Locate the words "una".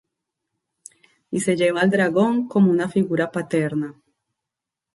2.71-2.89